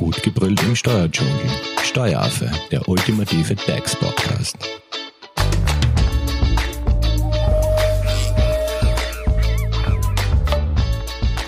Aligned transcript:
Gut 0.00 0.22
gebrüllt 0.22 0.62
im 0.62 0.74
Steuerdschungel. 0.74 1.50
Steueraffe, 1.82 2.50
der 2.70 2.88
ultimative 2.88 3.54
DAX-Podcast. 3.54 4.56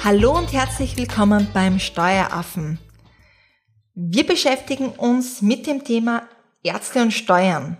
Hallo 0.05 0.37
und 0.37 0.53
herzlich 0.53 0.99
willkommen 0.99 1.49
beim 1.55 1.79
Steueraffen. 1.79 2.79
Wir 3.95 4.27
beschäftigen 4.27 4.91
uns 4.91 5.41
mit 5.41 5.67
dem 5.67 5.83
Thema 5.83 6.25
Ärzte 6.63 7.01
und 7.01 7.13
Steuern. 7.13 7.79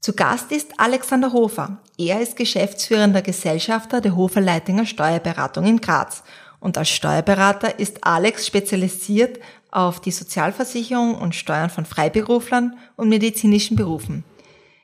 Zu 0.00 0.14
Gast 0.14 0.50
ist 0.50 0.72
Alexander 0.78 1.34
Hofer. 1.34 1.82
Er 1.98 2.22
ist 2.22 2.36
geschäftsführender 2.36 3.20
Gesellschafter 3.20 4.00
der 4.00 4.16
Hofer 4.16 4.40
Leitinger 4.40 4.86
Steuerberatung 4.86 5.66
in 5.66 5.78
Graz. 5.78 6.22
Und 6.58 6.78
als 6.78 6.88
Steuerberater 6.88 7.78
ist 7.78 8.02
Alex 8.02 8.46
spezialisiert 8.46 9.38
auf 9.70 10.00
die 10.00 10.10
Sozialversicherung 10.10 11.14
und 11.14 11.34
Steuern 11.34 11.70
von 11.70 11.84
Freiberuflern 11.84 12.76
und 12.96 13.08
medizinischen 13.08 13.76
Berufen. 13.76 14.24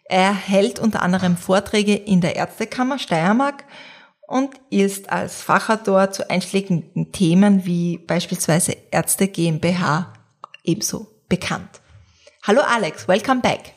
Er 0.04 0.32
hält 0.32 0.78
unter 0.78 1.02
anderem 1.02 1.36
Vorträge 1.36 1.94
in 1.94 2.20
der 2.20 2.36
Ärztekammer 2.36 2.98
Steiermark 2.98 3.64
und 4.26 4.50
ist 4.70 5.10
als 5.10 5.42
Fachautor 5.42 6.10
zu 6.12 6.30
einschlägigen 6.30 7.12
Themen 7.12 7.64
wie 7.64 7.98
beispielsweise 7.98 8.76
Ärzte 8.90 9.28
GmbH 9.28 10.12
ebenso 10.64 11.06
bekannt. 11.28 11.80
Hallo 12.44 12.60
Alex, 12.60 13.08
welcome 13.08 13.40
back. 13.40 13.72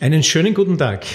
Einen 0.00 0.22
schönen 0.22 0.52
guten 0.52 0.76
Tag. 0.76 1.06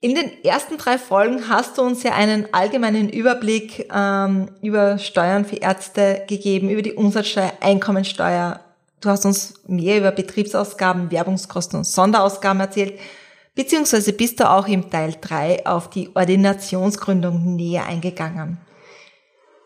In 0.00 0.14
den 0.14 0.44
ersten 0.44 0.76
drei 0.76 0.98
Folgen 0.98 1.48
hast 1.48 1.78
du 1.78 1.82
uns 1.82 2.02
ja 2.02 2.12
einen 2.12 2.52
allgemeinen 2.52 3.08
Überblick 3.08 3.88
ähm, 3.90 4.50
über 4.60 4.98
Steuern 4.98 5.46
für 5.46 5.56
Ärzte 5.56 6.22
gegeben, 6.28 6.68
über 6.68 6.82
die 6.82 6.92
Umsatzsteuer, 6.92 7.52
Einkommensteuer. 7.60 8.60
Du 9.00 9.08
hast 9.08 9.24
uns 9.24 9.54
mehr 9.66 9.96
über 9.96 10.10
Betriebsausgaben, 10.10 11.10
Werbungskosten 11.10 11.78
und 11.78 11.84
Sonderausgaben 11.84 12.60
erzählt, 12.60 13.00
beziehungsweise 13.54 14.12
bist 14.12 14.38
du 14.38 14.50
auch 14.50 14.68
im 14.68 14.90
Teil 14.90 15.14
drei 15.18 15.64
auf 15.64 15.88
die 15.88 16.10
Ordinationsgründung 16.14 17.56
näher 17.56 17.86
eingegangen. 17.86 18.58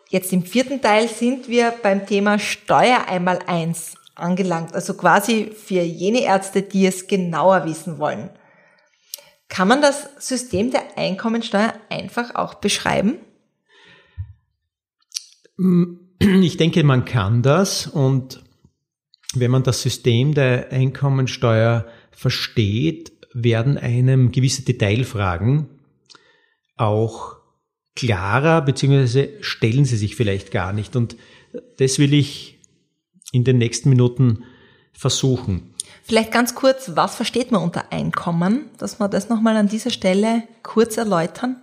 Jetzt 0.09 0.31
im 0.31 0.43
vierten 0.43 0.81
Teil 0.81 1.09
sind 1.09 1.49
wir 1.49 1.73
beim 1.83 2.05
Thema 2.05 2.39
Steuer 2.39 3.05
einmal 3.07 3.39
eins 3.47 3.95
angelangt, 4.15 4.73
also 4.75 4.93
quasi 4.93 5.51
für 5.51 5.81
jene 5.81 6.23
Ärzte, 6.23 6.61
die 6.61 6.85
es 6.85 7.07
genauer 7.07 7.65
wissen 7.65 7.99
wollen. 7.99 8.29
Kann 9.51 9.67
man 9.67 9.81
das 9.81 10.07
System 10.17 10.71
der 10.71 10.97
Einkommensteuer 10.97 11.73
einfach 11.89 12.35
auch 12.35 12.55
beschreiben? 12.55 13.17
Ich 16.23 16.55
denke, 16.55 16.83
man 16.83 17.03
kann 17.03 17.41
das 17.41 17.87
und 17.87 18.43
wenn 19.33 19.49
man 19.49 19.63
das 19.63 19.81
System 19.81 20.35
der 20.35 20.71
Einkommensteuer 20.71 21.87
versteht, 22.11 23.11
werden 23.33 23.79
einem 23.79 24.31
gewisse 24.31 24.61
Detailfragen 24.61 25.67
auch 26.77 27.37
klarer, 27.95 28.61
beziehungsweise 28.61 29.29
stellen 29.41 29.85
sie 29.85 29.97
sich 29.97 30.15
vielleicht 30.15 30.51
gar 30.51 30.73
nicht. 30.73 30.95
Und 30.95 31.17
das 31.77 31.97
will 31.97 32.13
ich 32.13 32.59
in 33.31 33.43
den 33.43 33.57
nächsten 33.57 33.89
Minuten 33.89 34.43
versuchen. 34.93 35.70
Vielleicht 36.11 36.33
ganz 36.33 36.55
kurz, 36.55 36.91
was 36.95 37.15
versteht 37.15 37.53
man 37.53 37.63
unter 37.63 37.93
Einkommen? 37.93 38.65
Dass 38.77 38.99
wir 38.99 39.07
das 39.07 39.29
nochmal 39.29 39.55
an 39.55 39.69
dieser 39.69 39.91
Stelle 39.91 40.43
kurz 40.61 40.97
erläutern. 40.97 41.55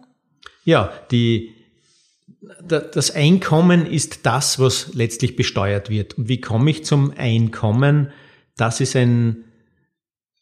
Ja, 0.65 0.91
die, 1.11 1.55
das 2.67 3.11
Einkommen 3.11 3.85
ist 3.85 4.25
das, 4.25 4.59
was 4.59 4.95
letztlich 4.95 5.37
besteuert 5.37 5.91
wird. 5.91 6.17
Und 6.17 6.31
wie 6.31 6.41
komme 6.41 6.71
ich 6.71 6.83
zum 6.83 7.13
Einkommen? 7.15 8.11
Das 8.57 8.81
ist 8.81 8.97
ein, 8.97 9.45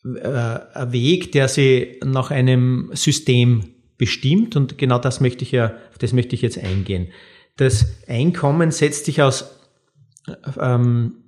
äh, 0.04 0.28
ein 0.28 0.92
Weg, 0.92 1.32
der 1.32 1.48
sie 1.48 1.98
nach 2.04 2.30
einem 2.30 2.92
System 2.94 3.74
bestimmt. 3.98 4.54
Und 4.54 4.78
genau 4.78 5.00
das 5.00 5.18
möchte 5.18 5.42
ich 5.42 5.50
ja, 5.50 5.74
auf 5.90 5.98
das 5.98 6.12
möchte 6.12 6.36
ich 6.36 6.42
jetzt 6.42 6.58
eingehen. 6.58 7.08
Das 7.56 7.86
Einkommen 8.06 8.70
setzt 8.70 9.06
sich 9.06 9.20
aus 9.20 9.50
ähm, 10.60 11.24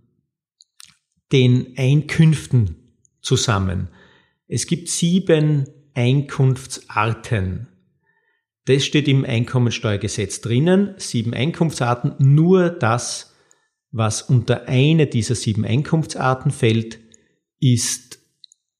den 1.33 1.75
Einkünften 1.77 2.77
zusammen. 3.21 3.89
Es 4.47 4.67
gibt 4.67 4.89
sieben 4.89 5.67
Einkunftsarten. 5.95 7.69
Das 8.65 8.85
steht 8.85 9.09
im 9.09 9.25
Einkommensteuergesetz 9.25 10.41
drinnen. 10.41 10.95
Sieben 10.99 11.35
Einkunftsarten. 11.35 12.15
Nur 12.19 12.71
das, 12.71 13.35
was 13.91 14.23
unter 14.23 14.69
eine 14.69 15.07
dieser 15.07 15.35
sieben 15.35 15.65
Einkunftsarten 15.65 16.51
fällt, 16.51 16.99
ist 17.61 18.19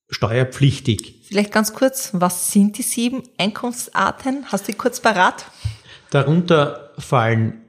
steuerpflichtig. 0.09 1.25
Vielleicht 1.27 1.51
ganz 1.51 1.73
kurz, 1.73 2.11
was 2.13 2.51
sind 2.51 2.77
die 2.77 2.83
sieben 2.83 3.23
Einkunftsarten? 3.37 4.45
Hast 4.51 4.67
du 4.67 4.71
die 4.71 4.77
kurz 4.77 4.99
parat? 4.99 5.45
Darunter 6.09 6.93
fallen 6.97 7.61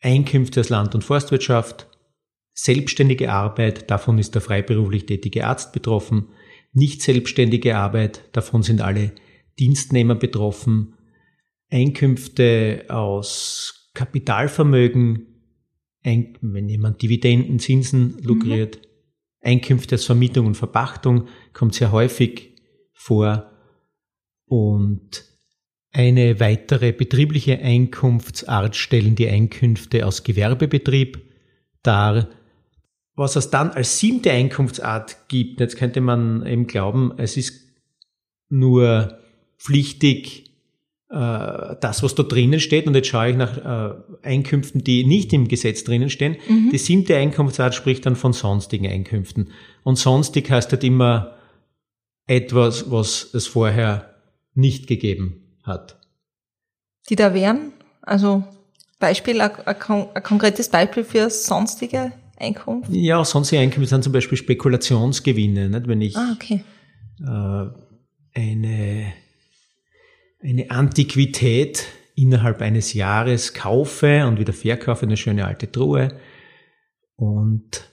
Einkünfte 0.00 0.60
aus 0.60 0.70
Land- 0.70 0.94
und 0.94 1.04
Forstwirtschaft, 1.04 1.86
selbstständige 2.54 3.32
Arbeit, 3.32 3.90
davon 3.90 4.18
ist 4.18 4.34
der 4.34 4.42
freiberuflich 4.42 5.06
tätige 5.06 5.46
Arzt 5.46 5.72
betroffen, 5.72 6.28
nicht 6.72 7.02
selbstständige 7.02 7.76
Arbeit, 7.76 8.24
davon 8.32 8.62
sind 8.62 8.80
alle 8.80 9.12
Dienstnehmer 9.58 10.14
betroffen, 10.14 10.94
Einkünfte 11.70 12.84
aus 12.88 13.90
Kapitalvermögen, 13.94 15.26
wenn 16.02 16.68
jemand 16.68 17.00
Dividenden, 17.02 17.58
Zinsen 17.58 18.18
lukriert, 18.22 18.76
mhm. 18.76 18.82
Einkünfte 19.40 19.94
aus 19.96 20.04
Vermietung 20.04 20.46
und 20.46 20.56
Verpachtung 20.56 21.28
kommt 21.52 21.74
sehr 21.74 21.92
häufig 21.92 22.56
vor 22.92 23.50
und 24.46 25.24
eine 25.92 26.40
weitere 26.40 26.92
betriebliche 26.92 27.58
Einkunftsart 27.58 28.76
stellen 28.76 29.14
die 29.14 29.28
Einkünfte 29.28 30.06
aus 30.06 30.24
Gewerbebetrieb 30.24 31.20
dar. 31.82 32.28
Was 33.14 33.36
es 33.36 33.50
dann 33.50 33.70
als 33.70 33.98
siebte 33.98 34.30
Einkunftsart 34.30 35.28
gibt, 35.28 35.60
jetzt 35.60 35.76
könnte 35.76 36.00
man 36.00 36.46
eben 36.46 36.66
glauben, 36.66 37.12
es 37.18 37.36
ist 37.36 37.60
nur 38.48 39.18
pflichtig 39.58 40.52
äh, 41.10 41.76
das, 41.80 42.02
was 42.02 42.14
da 42.14 42.22
drinnen 42.22 42.58
steht, 42.58 42.86
und 42.86 42.94
jetzt 42.94 43.08
schaue 43.08 43.30
ich 43.30 43.36
nach 43.36 43.58
äh, 43.58 43.94
Einkünften, 44.22 44.82
die 44.82 45.04
nicht 45.04 45.32
im 45.34 45.46
Gesetz 45.46 45.84
drinnen 45.84 46.08
stehen. 46.08 46.36
Mhm. 46.48 46.70
Die 46.70 46.78
siebte 46.78 47.16
Einkunftsart 47.16 47.74
spricht 47.74 48.06
dann 48.06 48.16
von 48.16 48.32
sonstigen 48.32 48.86
Einkünften. 48.86 49.50
Und 49.82 49.96
sonstig 49.96 50.50
heißt 50.50 50.72
halt 50.72 50.84
immer 50.84 51.36
etwas, 52.26 52.90
was 52.90 53.34
es 53.34 53.46
vorher 53.46 54.14
nicht 54.54 54.86
gegeben 54.86 55.58
hat. 55.62 55.98
Die 57.10 57.16
da 57.16 57.34
wären? 57.34 57.72
Also 58.00 58.44
Beispiel, 58.98 59.40
ein, 59.40 59.50
ein, 59.66 60.06
ein 60.14 60.22
konkretes 60.22 60.68
Beispiel 60.70 61.04
für 61.04 61.28
sonstige 61.28 62.12
Einkunft? 62.42 62.90
Ja, 62.90 63.24
sonstige 63.24 63.62
Einkünfte 63.62 63.88
sind 63.88 64.04
zum 64.04 64.12
Beispiel 64.12 64.36
Spekulationsgewinne. 64.36 65.68
Nicht? 65.68 65.88
Wenn 65.88 66.00
ich 66.00 66.16
ah, 66.16 66.32
okay. 66.34 66.64
äh, 67.20 68.38
eine, 68.38 69.12
eine 70.42 70.70
Antiquität 70.70 71.86
innerhalb 72.14 72.60
eines 72.60 72.92
Jahres 72.92 73.54
kaufe 73.54 74.26
und 74.26 74.38
wieder 74.38 74.52
verkaufe, 74.52 75.06
eine 75.06 75.16
schöne 75.16 75.46
alte 75.46 75.70
Truhe 75.70 76.18
und 77.16 77.88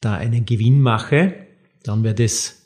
da 0.00 0.14
einen 0.14 0.46
Gewinn 0.46 0.80
mache, 0.80 1.46
dann 1.84 2.04
wäre 2.04 2.14
das 2.14 2.62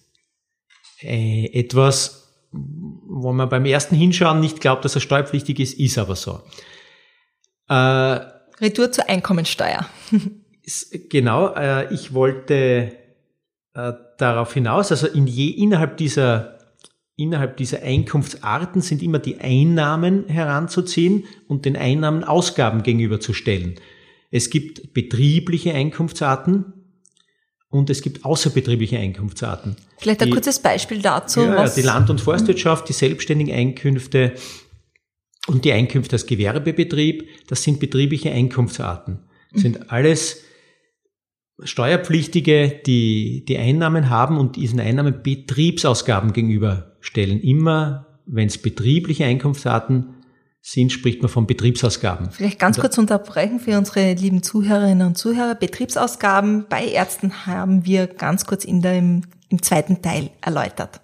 äh, 1.01 1.47
etwas, 1.53 2.41
wo 2.53 3.33
man 3.33 3.49
beim 3.49 3.65
ersten 3.65 3.97
Hinschauen 3.97 4.41
nicht 4.41 4.61
glaubt, 4.61 4.85
dass 4.85 4.95
er 4.95 5.01
steuerpflichtig 5.01 5.59
ist, 5.59 5.79
ist 5.79 5.99
aber 5.99 6.17
so. 6.17 6.41
Äh, 7.69 8.21
Retour 8.61 8.93
zur 8.93 9.09
Einkommensteuer. 9.09 9.87
genau, 11.09 11.55
äh, 11.55 11.93
ich 11.93 12.15
wollte 12.15 12.93
äh, 13.75 13.93
darauf 14.19 14.55
hinaus, 14.55 14.91
also 14.91 15.07
in 15.07 15.27
je, 15.27 15.49
innerhalb 15.49 15.97
dieser 15.97 16.57
innerhalb 17.19 17.57
dieser 17.57 17.83
Einkunftsarten 17.83 18.83
sind 18.83 19.03
immer 19.03 19.19
die 19.19 19.41
Einnahmen 19.41 20.29
heranzuziehen 20.29 21.25
und 21.49 21.65
den 21.65 21.75
Einnahmen 21.75 22.25
Ausgaben 22.25 22.83
gegenüberzustellen. 22.83 23.77
Es 24.31 24.51
gibt 24.51 24.93
betriebliche 24.93 25.73
Einkunftsarten, 25.73 26.75
und 27.69 27.91
es 27.91 28.03
gibt 28.03 28.25
außerbetriebliche 28.25 28.99
Einkunftsarten. 28.99 29.77
Vielleicht 29.99 30.21
ein 30.23 30.29
die, 30.29 30.33
kurzes 30.33 30.61
Beispiel 30.61 31.03
dazu. 31.03 31.41
Ja, 31.41 31.57
was? 31.57 31.75
die 31.75 31.83
Land- 31.83 32.11
und 32.11 32.21
Forstwirtschaft, 32.21 32.89
die 32.89 32.93
selbstständigen 32.93 33.55
Einkünfte 33.55 34.35
und 35.47 35.65
die 35.65 35.73
Einkünfte 35.73 36.17
als 36.17 36.27
Gewerbebetrieb, 36.27 37.29
das 37.49 37.63
sind 37.63 37.81
betriebliche 37.81 38.31
Einkunftsarten. 38.31 39.21
Das 39.53 39.59
mhm. 39.59 39.63
sind 39.63 39.91
alles 39.91 40.43
Steuerpflichtige, 41.63 42.81
die 42.87 43.45
die 43.47 43.59
Einnahmen 43.59 44.11
haben 44.11 44.37
und 44.39 44.57
diesen 44.57 44.81
Einnahmen 44.81 45.23
Betriebsausgaben 45.23 46.33
gegenüberstellen. 46.33 47.41
Immer, 47.41 48.19
wenn 48.27 48.49
es 48.49 48.59
betriebliche 48.59 49.25
Einkunftsarten 49.25 50.17
sind, 50.61 50.93
spricht 50.93 51.23
man 51.23 51.31
von 51.31 51.47
Betriebsausgaben. 51.47 52.31
Vielleicht 52.33 52.59
ganz 52.59 52.79
kurz 52.79 52.99
unterbrechen 52.99 53.61
für 53.61 53.79
unsere 53.79 54.13
lieben 54.15 54.43
Zuhörerinnen 54.43 55.07
und 55.07 55.17
Zuhörer. 55.17 55.55
Betriebsausgaben 55.55 56.67
bei 56.69 56.87
Ärzten 56.89 57.47
haben 57.47 57.87
wir 57.87 58.07
ganz 58.07 58.47
kurz 58.47 58.65
in 58.65 58.83
der, 58.83 58.99
im, 58.99 59.23
im 59.49 59.63
zweiten 59.63 60.03
Teil 60.03 60.31
erläutert. 60.43 61.01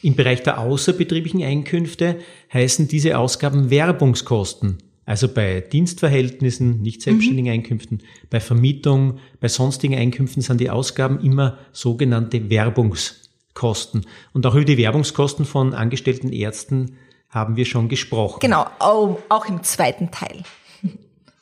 Im 0.00 0.14
Bereich 0.14 0.44
der 0.44 0.58
außerbetrieblichen 0.58 1.42
Einkünfte 1.42 2.20
heißen 2.52 2.86
diese 2.86 3.18
Ausgaben 3.18 3.68
Werbungskosten. 3.68 4.78
Also 5.08 5.26
bei 5.28 5.62
Dienstverhältnissen, 5.62 6.82
nicht 6.82 7.00
selbstständigen 7.00 7.50
mhm. 7.50 7.60
Einkünften, 7.60 8.02
bei 8.28 8.40
Vermietung, 8.40 9.20
bei 9.40 9.48
sonstigen 9.48 9.94
Einkünften 9.94 10.42
sind 10.42 10.60
die 10.60 10.68
Ausgaben 10.68 11.24
immer 11.24 11.56
sogenannte 11.72 12.50
Werbungskosten. 12.50 14.04
Und 14.34 14.44
auch 14.44 14.54
über 14.54 14.66
die 14.66 14.76
Werbungskosten 14.76 15.46
von 15.46 15.72
angestellten 15.72 16.30
Ärzten 16.30 16.98
haben 17.30 17.56
wir 17.56 17.64
schon 17.64 17.88
gesprochen. 17.88 18.40
Genau, 18.40 18.66
auch 18.80 19.48
im 19.48 19.62
zweiten 19.62 20.10
Teil. 20.10 20.42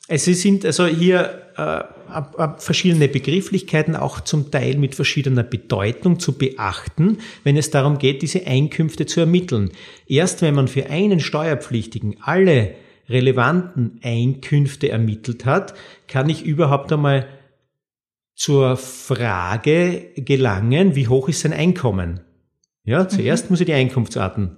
Es 0.07 0.23
sind 0.23 0.63
also 0.63 0.85
hier 0.85 1.41
äh, 1.57 1.83
verschiedene 2.59 3.09
Begrifflichkeiten, 3.09 3.97
auch 3.97 4.21
zum 4.21 4.49
Teil 4.49 4.77
mit 4.77 4.95
verschiedener 4.95 5.43
Bedeutung 5.43 6.21
zu 6.21 6.37
beachten, 6.37 7.17
wenn 7.43 7.57
es 7.57 7.69
darum 7.69 7.97
geht, 7.97 8.21
diese 8.21 8.47
Einkünfte 8.47 9.05
zu 9.05 9.19
ermitteln. 9.19 9.71
Erst 10.07 10.41
wenn 10.41 10.55
man 10.55 10.69
für 10.69 10.89
einen 10.89 11.19
Steuerpflichtigen 11.19 12.15
alle 12.21 12.75
relevanten 13.09 13.99
Einkünfte 14.03 14.89
ermittelt 14.89 15.45
hat, 15.45 15.73
kann 16.07 16.29
ich 16.29 16.43
überhaupt 16.43 16.91
einmal 16.91 17.27
zur 18.35 18.77
Frage 18.77 20.11
gelangen, 20.15 20.95
wie 20.95 21.07
hoch 21.07 21.29
ist 21.29 21.41
sein 21.41 21.53
Einkommen? 21.53 22.19
Ja, 22.83 23.07
zuerst 23.07 23.45
mhm. 23.45 23.51
muss 23.51 23.61
ich 23.61 23.65
die 23.65 23.73
Einkunftsarten 23.73 24.57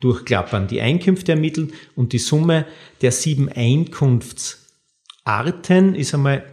durchklappern, 0.00 0.66
die 0.66 0.80
Einkünfte 0.80 1.32
ermitteln 1.32 1.72
und 1.94 2.12
die 2.12 2.18
Summe 2.18 2.66
der 3.02 3.12
sieben 3.12 3.48
Einkunftsarten 3.48 5.94
ist 5.94 6.14
einmal 6.14 6.44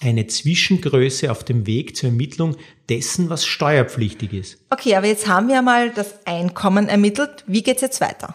eine 0.00 0.26
Zwischengröße 0.26 1.30
auf 1.30 1.44
dem 1.44 1.66
Weg 1.66 1.96
zur 1.96 2.10
Ermittlung 2.10 2.56
dessen, 2.88 3.30
was 3.30 3.46
steuerpflichtig 3.46 4.32
ist. 4.32 4.58
Okay, 4.70 4.96
aber 4.96 5.06
jetzt 5.06 5.28
haben 5.28 5.48
wir 5.48 5.62
mal 5.62 5.90
das 5.90 6.26
Einkommen 6.26 6.88
ermittelt. 6.88 7.44
Wie 7.46 7.62
geht's 7.62 7.82
jetzt 7.82 8.00
weiter? 8.00 8.34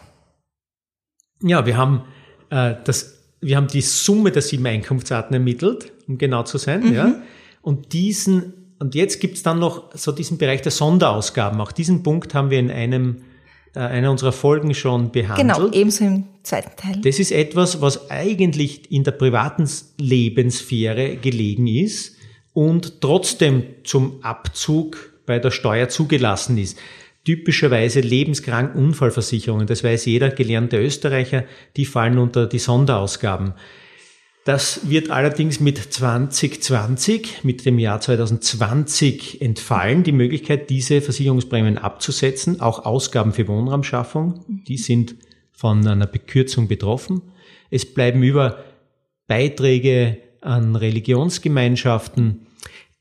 Ja, 1.41 1.65
wir 1.65 1.77
haben 1.77 2.03
äh, 2.49 2.75
das, 2.83 3.19
wir 3.41 3.57
haben 3.57 3.67
die 3.67 3.81
Summe 3.81 4.31
der 4.31 4.41
sieben 4.41 4.65
Einkunftsarten 4.65 5.33
ermittelt, 5.33 5.91
um 6.07 6.17
genau 6.17 6.43
zu 6.43 6.57
sein, 6.57 6.87
mhm. 6.87 6.93
ja. 6.93 7.15
Und 7.61 7.93
diesen, 7.93 8.53
und 8.79 8.95
jetzt 8.95 9.19
gibt's 9.19 9.43
dann 9.43 9.59
noch 9.59 9.95
so 9.95 10.11
diesen 10.11 10.37
Bereich 10.37 10.61
der 10.61 10.71
Sonderausgaben. 10.71 11.59
Auch 11.59 11.71
diesen 11.71 12.03
Punkt 12.03 12.33
haben 12.33 12.49
wir 12.49 12.59
in 12.59 12.71
einem 12.71 13.17
äh, 13.77 13.79
einer 13.79 14.09
unserer 14.09 14.31
Folgen 14.31 14.73
schon 14.73 15.11
behandelt. 15.11 15.55
Genau, 15.55 15.71
ebenso 15.71 16.03
im 16.03 16.23
zweiten 16.41 16.75
Teil. 16.75 17.01
Das 17.01 17.19
ist 17.19 17.31
etwas, 17.31 17.79
was 17.81 18.09
eigentlich 18.09 18.91
in 18.91 19.03
der 19.03 19.11
privaten 19.11 19.69
Lebenssphäre 19.99 21.17
gelegen 21.17 21.67
ist 21.67 22.15
und 22.53 23.01
trotzdem 23.01 23.63
zum 23.83 24.23
Abzug 24.23 25.13
bei 25.27 25.37
der 25.37 25.51
Steuer 25.51 25.89
zugelassen 25.89 26.57
ist. 26.57 26.77
Typischerweise 27.27 27.99
Lebenskrankenunfallversicherungen, 27.99 29.67
das 29.67 29.83
weiß 29.83 30.05
jeder 30.05 30.29
gelernte 30.29 30.77
Österreicher, 30.77 31.43
die 31.75 31.83
fallen 31.83 32.19
unter 32.19 32.47
die 32.47 32.57
Sonderausgaben. 32.57 33.53
Das 34.45 34.89
wird 34.89 35.09
allerdings 35.09 35.59
mit 35.59 35.77
2020, 35.77 37.43
mit 37.43 37.65
dem 37.65 37.79
Jahr 37.79 37.99
2020 37.99 39.41
entfallen, 39.41 40.03
die 40.03 40.13
Möglichkeit, 40.13 40.69
diese 40.69 41.01
Versicherungsprämien 41.01 41.77
abzusetzen. 41.77 42.61
Auch 42.61 42.85
Ausgaben 42.85 43.33
für 43.33 43.49
Wohnraumschaffung, 43.49 44.45
die 44.65 44.77
sind 44.77 45.17
von 45.51 45.85
einer 45.85 46.07
Bekürzung 46.07 46.69
betroffen. 46.69 47.23
Es 47.69 47.93
bleiben 47.93 48.23
über 48.23 48.63
Beiträge 49.27 50.19
an 50.39 50.77
Religionsgemeinschaften 50.77 52.47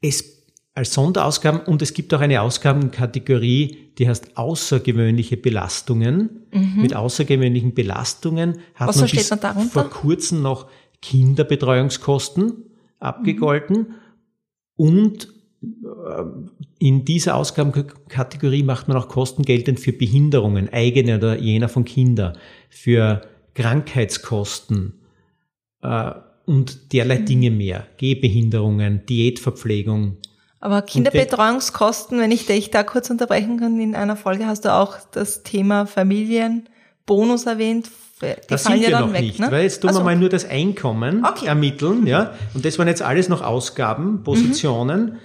es 0.01 0.36
als 0.77 0.93
Sonderausgaben 0.93 1.61
und 1.61 1.81
es 1.81 1.95
gibt 1.95 2.13
auch 2.13 2.21
eine 2.21 2.43
Ausgabenkategorie, 2.43 3.79
die 3.99 4.09
heißt 4.09 4.37
außergewöhnliche 4.37 5.39
Belastungen. 5.39 6.47
Mhm. 6.53 6.83
Mit 6.83 6.95
außergewöhnlichen 6.95 7.73
Belastungen 7.73 8.59
hat 8.75 8.89
Was 8.89 8.97
man 8.99 9.09
bis 9.09 9.31
man 9.31 9.69
vor 9.71 9.89
kurzem 9.89 10.43
noch 10.43 10.69
Kinderbetreuungskosten 11.01 12.65
abgegolten 12.99 13.77
mhm. 13.77 13.95
und 14.77 15.29
äh, 15.63 16.25
in 16.79 17.07
dieser 17.07 17.37
Ausgabenkategorie 17.37 18.63
macht 18.63 18.87
man 18.89 18.99
auch 18.99 19.09
Kosten 19.09 19.45
geltend 19.45 19.81
für 19.81 19.93
Behinderungen, 19.93 20.69
eigene 20.71 21.17
oder 21.17 21.39
jener 21.39 21.71
von 21.71 21.87
Kindern, 21.87 22.37
für 22.69 23.23
Krankheitskosten 23.55 24.93
äh, 25.81 26.13
und 26.45 26.93
derlei 26.93 27.21
mhm. 27.21 27.27
Dinge 27.27 27.51
mehr, 27.51 27.87
Gehbehinderungen, 27.97 29.07
Diätverpflegung. 29.07 30.19
Aber 30.61 30.83
Kinderbetreuungskosten, 30.83 32.19
wenn 32.19 32.31
ich 32.31 32.47
dich 32.47 32.71
da 32.71 32.83
kurz 32.83 33.11
unterbrechen 33.11 33.61
kann, 33.61 33.79
in 33.79 33.95
einer 33.95 34.17
Folge 34.17 34.47
hast 34.47 34.65
du 34.65 34.73
auch 34.73 34.97
das 35.13 35.43
Thema 35.43 35.87
Familienbonus 35.87 37.47
erwähnt, 37.47 37.91
die 38.23 38.35
das 38.49 38.65
sind 38.65 38.81
wir 38.81 38.89
ja 38.89 39.01
noch 39.01 39.13
weg, 39.13 39.21
nicht, 39.21 39.39
ne? 39.39 39.51
weil 39.51 39.65
jetzt 39.65 39.81
tun 39.81 39.89
also. 39.89 40.01
wir 40.01 40.05
mal 40.05 40.17
nur 40.17 40.31
das 40.31 40.49
Einkommen 40.49 41.25
okay. 41.25 41.47
ermitteln, 41.47 42.07
ja. 42.07 42.33
Und 42.55 42.65
das 42.65 42.79
waren 42.79 42.89
jetzt 42.89 43.03
alles 43.03 43.29
noch 43.29 43.43
Ausgaben, 43.43 44.23
Positionen, 44.23 45.19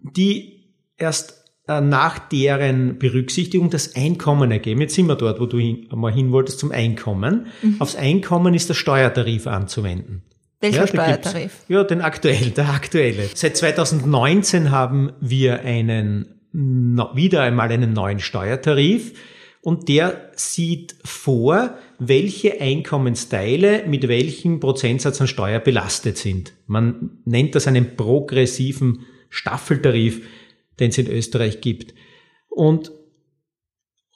mhm. 0.00 0.12
die 0.12 0.72
erst 0.96 1.44
äh, 1.66 1.80
nach 1.80 2.20
deren 2.20 2.98
Berücksichtigung 2.98 3.70
das 3.70 3.96
Einkommen 3.96 4.52
ergeben. 4.52 4.80
Jetzt 4.80 4.94
sind 4.94 5.06
wir 5.06 5.16
dort, 5.16 5.40
wo 5.40 5.46
du 5.46 5.58
hin, 5.58 5.88
mal 5.92 6.12
hin 6.12 6.30
wolltest 6.30 6.60
zum 6.60 6.70
Einkommen. 6.70 7.46
Mhm. 7.62 7.80
Aufs 7.80 7.96
Einkommen 7.96 8.54
ist 8.54 8.68
der 8.68 8.74
Steuertarif 8.74 9.48
anzuwenden. 9.48 10.22
Welcher 10.60 10.80
ja, 10.80 10.86
Steuertarif? 10.86 11.52
Ja, 11.68 11.84
den 11.84 12.00
aktuellen, 12.00 12.54
der 12.54 12.70
aktuelle. 12.70 13.28
Seit 13.34 13.56
2019 13.56 14.70
haben 14.70 15.12
wir 15.20 15.60
einen, 15.60 16.40
wieder 16.52 17.42
einmal 17.42 17.70
einen 17.70 17.92
neuen 17.92 18.20
Steuertarif 18.20 19.12
und 19.60 19.88
der 19.88 20.30
sieht 20.34 20.94
vor, 21.04 21.76
welche 21.98 22.60
Einkommensteile 22.60 23.84
mit 23.86 24.08
welchem 24.08 24.60
Prozentsatz 24.60 25.20
an 25.20 25.26
Steuer 25.26 25.60
belastet 25.60 26.16
sind. 26.18 26.54
Man 26.66 27.18
nennt 27.24 27.54
das 27.54 27.66
einen 27.66 27.96
progressiven 27.96 29.06
Staffeltarif, 29.28 30.26
den 30.78 30.90
es 30.90 30.98
in 30.98 31.08
Österreich 31.10 31.60
gibt. 31.60 31.94
Und 32.48 32.92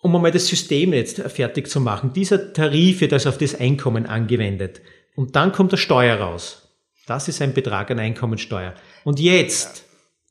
um 0.02 0.16
einmal 0.16 0.30
das 0.30 0.46
System 0.46 0.94
jetzt 0.94 1.20
fertig 1.20 1.68
zu 1.68 1.80
machen, 1.80 2.12
dieser 2.14 2.52
Tarif 2.54 3.02
wird 3.02 3.12
also 3.12 3.28
auf 3.28 3.38
das 3.38 3.54
Einkommen 3.54 4.06
angewendet. 4.06 4.80
Und 5.16 5.36
dann 5.36 5.52
kommt 5.52 5.72
der 5.72 5.76
Steuer 5.76 6.16
raus. 6.18 6.68
Das 7.06 7.28
ist 7.28 7.42
ein 7.42 7.54
Betrag 7.54 7.90
an 7.90 7.98
Einkommensteuer. 7.98 8.74
Und 9.04 9.20
jetzt 9.20 9.84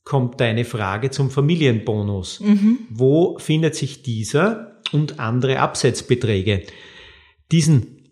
kommt 0.04 0.40
deine 0.40 0.66
Frage 0.66 1.12
zum 1.12 1.30
Familienbonus. 1.30 2.40
Mhm. 2.40 2.80
Wo 2.90 3.38
findet 3.38 3.76
sich 3.76 4.02
dieser? 4.02 4.70
und 4.92 5.20
andere 5.20 5.60
Absetzbeträge. 5.60 6.64
Diesen, 7.52 8.10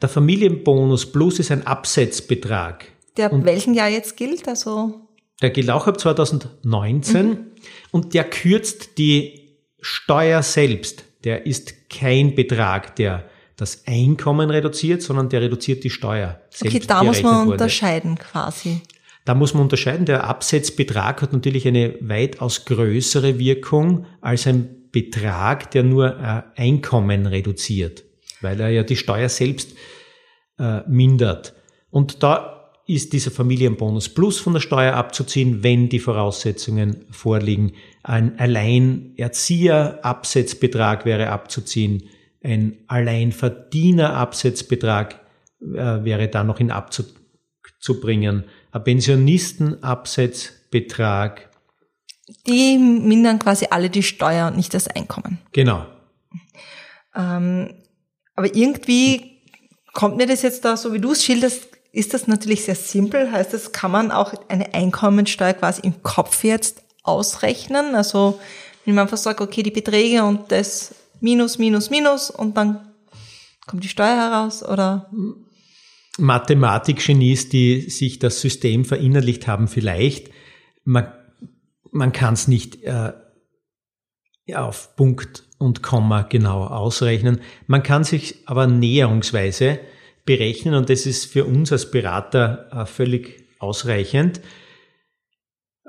der 0.00 0.08
Familienbonus 0.08 1.12
Plus 1.12 1.38
ist 1.38 1.50
ein 1.50 1.66
Absetzbetrag. 1.66 2.86
Der 3.16 3.32
ab 3.32 3.44
welchem 3.44 3.74
Jahr 3.74 3.88
jetzt 3.88 4.16
gilt? 4.16 4.48
Also 4.48 5.08
der 5.40 5.50
gilt 5.50 5.70
auch 5.70 5.86
ab 5.86 5.98
2019 6.00 7.26
mhm. 7.26 7.38
und 7.90 8.14
der 8.14 8.24
kürzt 8.24 8.98
die 8.98 9.58
Steuer 9.80 10.42
selbst. 10.42 11.04
Der 11.24 11.46
ist 11.46 11.88
kein 11.90 12.34
Betrag, 12.34 12.96
der 12.96 13.28
das 13.62 13.86
Einkommen 13.86 14.50
reduziert, 14.50 15.02
sondern 15.02 15.28
der 15.28 15.40
reduziert 15.40 15.84
die 15.84 15.90
Steuer. 15.90 16.40
Okay, 16.62 16.80
da 16.86 17.02
muss 17.02 17.22
man 17.22 17.48
unterscheiden 17.48 18.12
wurde. 18.12 18.22
quasi. 18.22 18.80
Da 19.24 19.34
muss 19.34 19.54
man 19.54 19.62
unterscheiden. 19.62 20.04
Der 20.04 20.24
Absetzbetrag 20.24 21.22
hat 21.22 21.32
natürlich 21.32 21.66
eine 21.66 21.94
weitaus 22.00 22.64
größere 22.64 23.38
Wirkung 23.38 24.06
als 24.20 24.46
ein 24.46 24.90
Betrag, 24.90 25.70
der 25.70 25.84
nur 25.84 26.18
äh, 26.18 26.42
Einkommen 26.60 27.26
reduziert, 27.26 28.04
weil 28.40 28.60
er 28.60 28.68
ja 28.68 28.82
die 28.82 28.96
Steuer 28.96 29.28
selbst 29.28 29.74
äh, 30.58 30.80
mindert. 30.88 31.54
Und 31.90 32.22
da 32.22 32.62
ist 32.86 33.12
dieser 33.12 33.30
Familienbonus 33.30 34.08
plus 34.08 34.40
von 34.40 34.54
der 34.54 34.60
Steuer 34.60 34.94
abzuziehen, 34.94 35.62
wenn 35.62 35.88
die 35.88 36.00
Voraussetzungen 36.00 37.04
vorliegen. 37.10 37.74
Ein 38.02 38.38
Alleinerzieherabsetzbetrag 38.38 41.04
wäre 41.04 41.30
abzuziehen, 41.30 42.02
ein 42.42 42.78
Alleinverdienerabsetzbetrag 42.86 45.20
äh, 45.60 46.04
wäre 46.04 46.28
da 46.28 46.44
noch 46.44 46.60
in 46.60 46.70
abzubringen, 46.70 48.44
ein 48.72 48.84
Pensionistenabsetzbetrag 48.84 51.52
die 52.46 52.78
mindern 52.78 53.38
quasi 53.38 53.66
alle 53.70 53.90
die 53.90 54.02
Steuer 54.02 54.48
und 54.48 54.56
nicht 54.56 54.74
das 54.74 54.88
Einkommen. 54.88 55.38
Genau. 55.52 55.86
Ähm, 57.14 57.74
aber 58.34 58.54
irgendwie 58.54 59.42
kommt 59.92 60.16
mir 60.16 60.26
das 60.26 60.42
jetzt 60.42 60.64
da, 60.64 60.76
so 60.76 60.92
wie 60.92 61.00
du 61.00 61.12
es 61.12 61.24
schilderst, 61.24 61.68
ist 61.92 62.14
das 62.14 62.26
natürlich 62.26 62.64
sehr 62.64 62.74
simpel. 62.74 63.30
Heißt 63.30 63.52
das, 63.52 63.72
kann 63.72 63.90
man 63.90 64.10
auch 64.10 64.32
eine 64.48 64.72
Einkommensteuer 64.72 65.52
quasi 65.52 65.82
im 65.82 66.02
Kopf 66.02 66.42
jetzt 66.42 66.82
ausrechnen? 67.02 67.94
Also, 67.94 68.40
wenn 68.84 68.94
man 68.94 69.02
einfach 69.02 69.18
sagt, 69.18 69.42
okay, 69.42 69.62
die 69.62 69.70
Beträge 69.70 70.24
und 70.24 70.50
das 70.50 70.94
Minus, 71.22 71.58
Minus, 71.58 71.88
Minus 71.88 72.30
und 72.30 72.56
dann 72.56 72.80
kommt 73.66 73.84
die 73.84 73.88
Steuer 73.88 74.16
heraus 74.16 74.62
oder? 74.62 75.10
Mathematik-Genies, 76.18 77.48
die 77.48 77.88
sich 77.88 78.18
das 78.18 78.40
System 78.40 78.84
verinnerlicht 78.84 79.46
haben, 79.46 79.68
vielleicht. 79.68 80.30
Man, 80.84 81.06
man 81.90 82.12
kann 82.12 82.34
es 82.34 82.48
nicht 82.48 82.82
äh, 82.82 83.12
auf 84.52 84.96
Punkt 84.96 85.44
und 85.58 85.82
Komma 85.82 86.22
genau 86.22 86.64
ausrechnen. 86.64 87.40
Man 87.66 87.82
kann 87.82 88.04
sich 88.04 88.46
aber 88.46 88.66
näherungsweise 88.66 89.78
berechnen 90.24 90.74
und 90.74 90.90
das 90.90 91.06
ist 91.06 91.26
für 91.26 91.44
uns 91.44 91.72
als 91.72 91.90
Berater 91.90 92.68
äh, 92.72 92.86
völlig 92.86 93.44
ausreichend. 93.60 94.40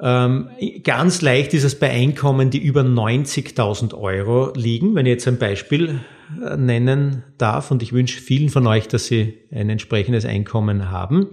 Ähm, 0.02 0.50
ganz 0.84 1.22
leicht 1.22 1.54
ist 1.54 1.64
es 1.64 1.78
bei 1.78 1.90
Einkommen, 1.90 2.50
die 2.50 2.58
über 2.58 2.82
90.000 2.82 3.94
Euro 3.94 4.52
liegen. 4.56 4.96
Wenn 4.96 5.06
ich 5.06 5.12
jetzt 5.12 5.28
ein 5.28 5.38
Beispiel 5.38 6.00
äh, 6.44 6.58
nennen 6.58 7.24
darf 7.38 7.72
und 7.72 7.84
ich 7.84 7.94
wünsche 7.94 8.20
vielen 8.20 8.50
von 8.50 8.66
euch, 8.68 8.88
dass 8.88 9.06
sie 9.06 9.38
ein 9.52 9.70
entsprechendes 9.70 10.26
Einkommen 10.26 10.90
haben. 10.90 11.28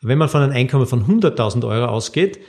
Wenn 0.00 0.18
man 0.18 0.28
von 0.28 0.42
einem 0.42 0.52
Einkommen 0.52 0.86
von 0.86 1.04
100.000 1.04 1.66
Euro 1.66 1.86
ausgeht, 1.86 2.40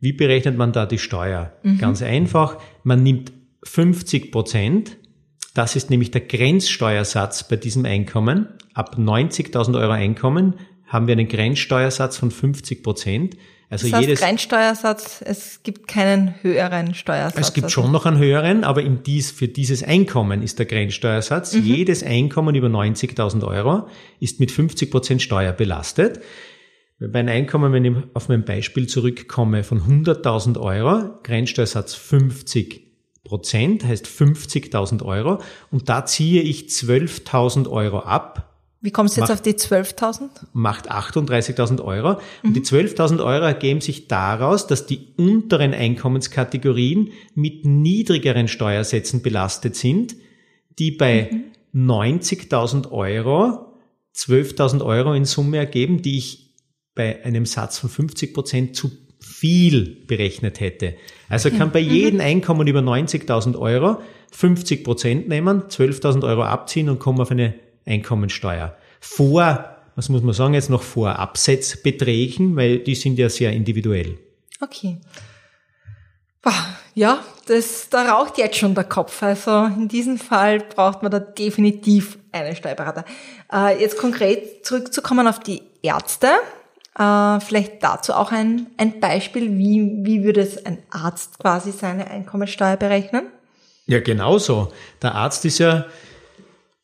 wie 0.00 0.12
berechnet 0.12 0.56
man 0.56 0.72
da 0.72 0.86
die 0.86 0.98
Steuer? 0.98 1.52
Mhm. 1.62 1.78
Ganz 1.78 2.02
einfach. 2.02 2.58
Man 2.82 3.02
nimmt 3.02 3.32
50 3.62 4.32
Prozent. 4.32 4.98
Das 5.54 5.76
ist 5.76 5.88
nämlich 5.88 6.10
der 6.10 6.20
Grenzsteuersatz 6.22 7.48
bei 7.48 7.56
diesem 7.56 7.84
Einkommen. 7.84 8.48
Ab 8.74 8.96
90.000 8.98 9.78
Euro 9.78 9.92
Einkommen 9.92 10.56
haben 10.86 11.06
wir 11.06 11.12
einen 11.12 11.28
Grenzsteuersatz 11.28 12.18
von 12.18 12.30
50 12.30 12.82
Prozent. 12.82 13.36
Also 13.68 13.86
das 13.86 13.94
heißt, 13.94 14.06
jedes 14.06 14.20
Grenzsteuersatz, 14.20 15.22
es 15.26 15.62
gibt 15.64 15.88
keinen 15.88 16.34
höheren 16.42 16.94
Steuersatz. 16.94 17.48
Es 17.48 17.52
gibt 17.52 17.70
schon 17.70 17.90
noch 17.90 18.06
einen 18.06 18.18
höheren, 18.18 18.62
aber 18.62 18.82
in 18.82 19.02
dies, 19.02 19.32
für 19.32 19.48
dieses 19.48 19.82
Einkommen 19.82 20.42
ist 20.42 20.60
der 20.60 20.66
Grenzsteuersatz. 20.66 21.54
Mhm. 21.54 21.64
Jedes 21.64 22.04
Einkommen 22.04 22.54
über 22.54 22.68
90.000 22.68 23.44
Euro 23.44 23.88
ist 24.20 24.38
mit 24.38 24.52
50 24.52 24.90
Prozent 24.90 25.22
Steuer 25.22 25.52
belastet. 25.52 26.20
Bei 27.00 27.18
einem 27.18 27.28
Einkommen, 27.28 27.72
wenn 27.72 27.84
ich 27.84 27.92
auf 28.14 28.28
mein 28.28 28.44
Beispiel 28.44 28.86
zurückkomme, 28.86 29.64
von 29.64 29.82
100.000 29.82 30.58
Euro, 30.60 31.18
Grenzsteuersatz 31.24 31.94
50 31.94 32.86
Prozent, 33.24 33.84
heißt 33.84 34.06
50.000 34.06 35.02
Euro, 35.02 35.42
und 35.72 35.88
da 35.88 36.06
ziehe 36.06 36.40
ich 36.40 36.68
12.000 36.68 37.68
Euro 37.68 37.98
ab 37.98 38.55
wie 38.86 38.92
kommst 38.92 39.16
du 39.16 39.20
jetzt 39.20 39.28
macht, 39.28 39.40
auf 39.40 39.42
die 39.42 39.54
12.000? 39.54 40.28
Macht 40.52 40.90
38.000 40.90 41.82
Euro. 41.82 42.20
Und 42.44 42.54
die 42.54 42.62
12.000 42.62 43.18
Euro 43.18 43.44
ergeben 43.44 43.80
sich 43.80 44.06
daraus, 44.06 44.66
dass 44.68 44.86
die 44.86 45.08
unteren 45.16 45.74
Einkommenskategorien 45.74 47.10
mit 47.34 47.64
niedrigeren 47.64 48.48
Steuersätzen 48.48 49.22
belastet 49.22 49.74
sind, 49.74 50.14
die 50.78 50.92
bei 50.92 51.30
mhm. 51.74 51.90
90.000 51.90 52.92
Euro 52.92 53.74
12.000 54.14 54.84
Euro 54.84 55.12
in 55.14 55.24
Summe 55.24 55.58
ergeben, 55.58 56.00
die 56.00 56.16
ich 56.16 56.54
bei 56.94 57.24
einem 57.24 57.44
Satz 57.44 57.78
von 57.78 57.90
50 57.90 58.32
Prozent 58.32 58.76
zu 58.76 58.90
viel 59.20 60.04
berechnet 60.06 60.60
hätte. 60.60 60.94
Also 61.28 61.50
kann 61.50 61.72
bei 61.72 61.82
mhm. 61.82 61.90
jedem 61.90 62.20
Einkommen 62.20 62.68
über 62.68 62.80
90.000 62.80 63.58
Euro 63.58 64.00
50 64.30 64.84
Prozent 64.84 65.28
nehmen, 65.28 65.62
12.000 65.62 66.24
Euro 66.24 66.44
abziehen 66.44 66.88
und 66.88 67.00
kommen 67.00 67.20
auf 67.20 67.32
eine 67.32 67.54
Einkommensteuer. 67.86 68.76
Vor, 69.00 69.76
was 69.94 70.08
muss 70.08 70.22
man 70.22 70.34
sagen, 70.34 70.54
jetzt 70.54 70.70
noch 70.70 70.82
vor 70.82 71.18
Absetzbeträgen, 71.18 72.56
weil 72.56 72.80
die 72.80 72.94
sind 72.94 73.18
ja 73.18 73.28
sehr 73.28 73.52
individuell. 73.52 74.18
Okay. 74.60 74.98
Ja, 76.96 77.22
das, 77.46 77.90
da 77.90 78.10
raucht 78.10 78.38
jetzt 78.38 78.56
schon 78.56 78.74
der 78.74 78.84
Kopf. 78.84 79.22
Also 79.22 79.66
in 79.66 79.86
diesem 79.86 80.16
Fall 80.16 80.60
braucht 80.60 81.02
man 81.02 81.12
da 81.12 81.20
definitiv 81.20 82.18
einen 82.32 82.56
Steuerberater. 82.56 83.04
Äh, 83.52 83.78
jetzt 83.78 83.98
konkret 83.98 84.64
zurückzukommen 84.64 85.28
auf 85.28 85.38
die 85.38 85.60
Ärzte. 85.82 86.28
Äh, 86.98 87.40
vielleicht 87.40 87.82
dazu 87.82 88.14
auch 88.14 88.32
ein, 88.32 88.68
ein 88.78 88.98
Beispiel, 88.98 89.58
wie, 89.58 90.06
wie 90.06 90.24
würde 90.24 90.40
es 90.40 90.64
ein 90.64 90.78
Arzt 90.88 91.38
quasi 91.38 91.70
seine 91.70 92.10
Einkommensteuer 92.10 92.78
berechnen? 92.78 93.26
Ja, 93.84 94.00
genauso. 94.00 94.72
Der 95.02 95.14
Arzt 95.14 95.44
ist 95.44 95.58
ja 95.58 95.84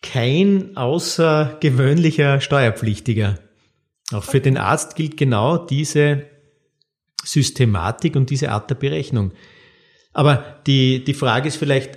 kein 0.03 0.77
außergewöhnlicher 0.77 2.41
Steuerpflichtiger. 2.41 3.39
Auch 4.13 4.25
für 4.25 4.41
den 4.41 4.59
Arzt 4.59 4.97
gilt 4.97 5.17
genau 5.17 5.57
diese 5.57 6.27
Systematik 7.25 8.17
und 8.17 8.31
diese 8.31 8.51
Art 8.51 8.69
der 8.69 8.75
Berechnung. 8.75 9.33
Aber 10.13 10.61
die, 10.67 11.05
die 11.05 11.15
Frage 11.15 11.49
ist 11.49 11.57
vielleicht, 11.57 11.97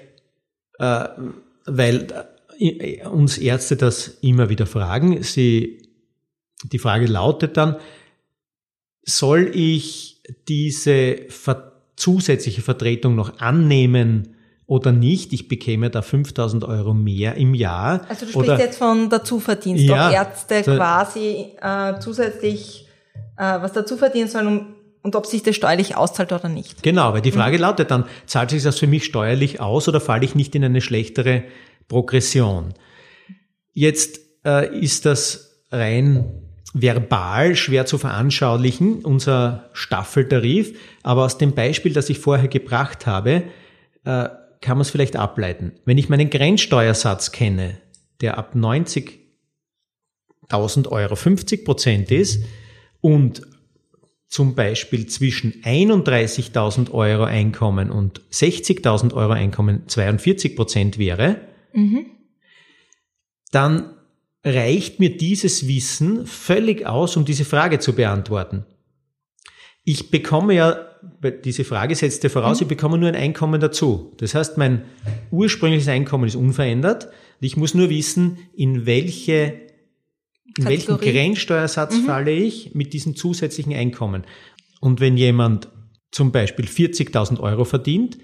äh, 0.79 1.07
weil 1.65 2.07
äh, 2.59 3.05
uns 3.07 3.38
Ärzte 3.38 3.75
das 3.75 4.07
immer 4.21 4.50
wieder 4.50 4.65
fragen, 4.65 5.24
sie, 5.24 5.81
die 6.63 6.79
Frage 6.79 7.07
lautet 7.07 7.57
dann, 7.57 7.77
soll 9.03 9.51
ich 9.53 10.21
diese 10.47 11.27
zusätzliche 11.95 12.62
Vertretung 12.62 13.15
noch 13.15 13.39
annehmen, 13.39 14.34
oder 14.67 14.91
nicht. 14.91 15.34
Ich 15.34 15.48
bekäme 15.48 15.89
da 15.89 16.01
5000 16.01 16.63
Euro 16.63 16.93
mehr 16.93 17.36
im 17.36 17.53
Jahr. 17.53 18.01
Also 18.10 18.25
du 18.25 18.31
sprichst 18.31 18.50
oder, 18.50 18.60
jetzt 18.60 18.77
von 18.77 19.10
Dazuverdienst, 19.10 19.84
ja, 19.84 20.07
ob 20.07 20.13
Ärzte 20.13 20.62
da, 20.63 20.75
quasi 20.75 21.51
äh, 21.62 22.00
zusätzlich 22.00 22.88
äh, 23.38 23.62
was 23.62 23.74
dazu 23.74 23.98
verdienen 23.98 24.27
sollen 24.27 24.48
um, 24.48 24.65
und 25.01 25.15
ob 25.15 25.27
sich 25.27 25.43
das 25.43 25.55
steuerlich 25.55 25.95
auszahlt 25.95 26.31
oder 26.31 26.50
nicht. 26.50 26.81
Genau, 26.81 27.13
weil 27.13 27.22
die 27.22 27.31
mhm. 27.31 27.36
Frage 27.36 27.57
mhm. 27.57 27.62
lautet 27.62 27.91
dann, 27.91 28.05
zahlt 28.25 28.50
sich 28.50 28.63
das 28.63 28.79
für 28.79 28.88
mich 28.88 29.05
steuerlich 29.05 29.60
aus 29.60 29.88
oder 29.88 30.01
falle 30.01 30.25
ich 30.25 30.36
nicht 30.36 30.55
in 30.55 30.63
eine 30.63 30.81
schlechtere 30.81 31.43
Progression? 31.88 32.74
Jetzt 33.74 34.19
äh, 34.45 34.75
ist 34.79 35.05
das 35.05 35.62
rein 35.72 36.41
verbal 36.74 37.55
schwer 37.55 37.86
zu 37.86 37.98
veranschaulichen, 37.98 39.05
unser 39.05 39.69
Staffeltarif, 39.74 40.77
aber 41.03 41.24
aus 41.24 41.38
dem 41.38 41.53
Beispiel, 41.53 41.93
das 41.93 42.10
ich 42.10 42.19
vorher 42.19 42.48
gebracht 42.48 43.05
habe, 43.05 43.43
äh, 44.03 44.27
kann 44.65 44.77
man 44.77 44.81
es 44.81 44.89
vielleicht 44.89 45.15
ableiten. 45.15 45.72
Wenn 45.86 45.98
ich 46.00 46.10
meinen 46.10 46.31
Grenzsteuersatz 46.31 47.31
kenne, 47.31 47.77
der 48.19 48.39
ab 48.39 48.55
90.000 48.55 50.88
Euro 50.88 51.15
50 51.15 51.63
Prozent 51.63 52.10
ist 52.10 52.43
und 53.00 53.43
zum 54.27 54.55
Beispiel 54.55 55.05
zwischen 55.05 55.62
31.000 55.62 56.89
Euro 56.91 57.25
Einkommen 57.25 57.91
und 57.91 58.22
60.000 58.31 59.13
Euro 59.13 59.34
Einkommen 59.34 59.88
42 59.88 60.55
Prozent 60.55 60.98
wäre, 60.98 61.41
mhm. 61.72 62.07
dann 63.51 63.93
reicht 64.43 65.00
mir 65.00 65.15
dieses 65.15 65.67
Wissen 65.67 66.25
völlig 66.25 66.88
aus, 66.88 67.15
um 67.17 67.25
diese 67.25 67.45
Frage 67.45 67.77
zu 67.77 67.93
beantworten. 67.93 68.65
Ich 69.84 70.10
bekomme 70.10 70.55
ja 70.55 70.94
diese 71.43 71.63
Frage 71.63 71.95
setzt 71.95 72.24
ja 72.24 72.29
voraus, 72.29 72.62
ich 72.62 72.67
bekomme 72.67 72.97
nur 72.97 73.09
ein 73.09 73.15
Einkommen 73.15 73.59
dazu. 73.59 74.13
Das 74.17 74.35
heißt, 74.35 74.57
mein 74.57 74.83
ursprüngliches 75.31 75.88
Einkommen 75.88 76.25
ist 76.25 76.35
unverändert. 76.35 77.09
Ich 77.39 77.57
muss 77.57 77.74
nur 77.74 77.89
wissen, 77.89 78.38
in 78.55 78.85
welche 78.85 79.65
in 80.57 80.65
welchen 80.65 80.97
Grenzsteuersatz 80.97 81.97
mhm. 81.97 82.05
falle 82.05 82.31
ich 82.31 82.74
mit 82.74 82.93
diesem 82.93 83.15
zusätzlichen 83.15 83.74
Einkommen. 83.74 84.24
Und 84.79 85.01
wenn 85.01 85.17
jemand 85.17 85.69
zum 86.12 86.31
Beispiel 86.31 86.65
40.000 86.65 87.39
Euro 87.41 87.65
verdient, 87.65 88.17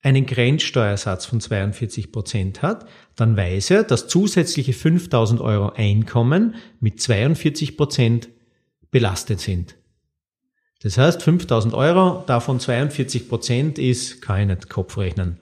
einen 0.00 0.26
Grenzsteuersatz 0.26 1.26
von 1.26 1.40
42 1.40 2.12
Prozent 2.12 2.62
hat, 2.62 2.88
dann 3.16 3.36
weiß 3.36 3.70
er, 3.70 3.82
dass 3.82 4.08
zusätzliche 4.08 4.72
5.000 4.72 5.40
Euro 5.40 5.70
Einkommen 5.70 6.54
mit 6.80 7.00
42 7.00 7.76
Prozent 7.76 8.28
belastet 8.90 9.40
sind. 9.40 9.76
Das 10.82 10.96
heißt, 10.96 11.22
5000 11.22 11.74
Euro, 11.74 12.22
davon 12.26 12.60
42 12.60 13.28
Prozent 13.28 13.78
ist, 13.78 14.22
kann 14.22 14.40
ich 14.40 14.46
nicht 14.46 14.68
Kopf 14.68 14.96
rechnen. 14.96 15.40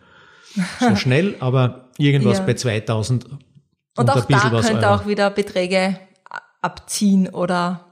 So 0.80 0.96
schnell, 0.96 1.36
aber 1.40 1.90
irgendwas 1.98 2.38
ja. 2.38 2.44
bei 2.44 2.54
2000 2.54 3.24
und, 3.24 3.32
und 3.98 4.10
auch 4.10 4.24
da 4.24 4.50
könnt 4.50 4.82
ihr 4.82 4.90
auch 4.90 5.06
wieder 5.06 5.30
Beträge 5.30 5.98
abziehen 6.60 7.28
oder 7.28 7.86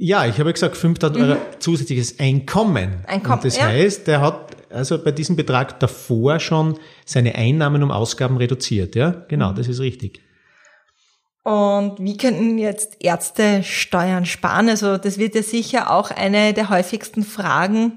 ja, 0.00 0.26
ich 0.26 0.38
habe 0.38 0.52
gesagt, 0.52 0.76
5000 0.76 1.18
mhm. 1.18 1.28
Euro 1.28 1.40
zusätzliches 1.58 2.20
Einkommen. 2.20 3.04
Einkommen. 3.04 3.34
Und 3.34 3.44
das 3.44 3.56
ja. 3.56 3.64
heißt, 3.64 4.06
der 4.06 4.20
hat 4.20 4.56
also 4.70 5.02
bei 5.02 5.10
diesem 5.10 5.34
Betrag 5.34 5.80
davor 5.80 6.38
schon 6.38 6.78
seine 7.04 7.34
Einnahmen 7.34 7.82
um 7.82 7.90
Ausgaben 7.90 8.36
reduziert. 8.36 8.94
Ja, 8.94 9.10
genau, 9.26 9.50
mhm. 9.50 9.56
das 9.56 9.66
ist 9.66 9.80
richtig. 9.80 10.20
Und 11.48 11.94
wie 11.98 12.18
könnten 12.18 12.58
jetzt 12.58 12.98
Ärzte 13.00 13.62
Steuern 13.62 14.26
sparen? 14.26 14.68
Also 14.68 14.98
das 14.98 15.16
wird 15.16 15.34
ja 15.34 15.42
sicher 15.42 15.90
auch 15.90 16.10
eine 16.10 16.52
der 16.52 16.68
häufigsten 16.68 17.22
Fragen 17.22 17.92